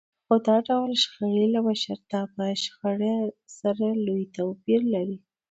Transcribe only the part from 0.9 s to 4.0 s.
شخړې له مشرتابه شخړو سره